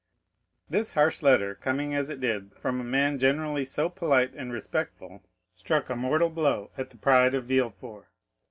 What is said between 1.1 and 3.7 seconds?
letter, coming as it did from a man generally